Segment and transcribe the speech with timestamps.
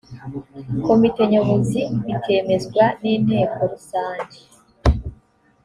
[0.85, 4.37] komite nyobozi bikemezwa n inteko rusange